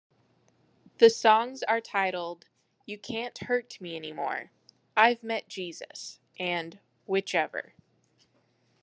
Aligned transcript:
The 0.97 1.11
songs 1.11 1.61
are 1.61 1.79
titled 1.79 2.45
"You 2.87 2.97
Can't 2.97 3.37
Hurt 3.37 3.79
Me 3.79 3.95
Anymore", 3.95 4.49
"I've 4.97 5.21
Met 5.21 5.47
Jesus" 5.47 6.19
and 6.39 6.79
"Whichever". 7.05 7.75